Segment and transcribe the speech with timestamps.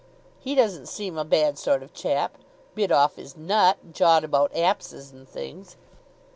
[0.39, 2.35] "He doesn't seem a bad sort of chap.
[2.73, 3.77] Bit off his nut.
[3.93, 5.75] Jawed about apses and things."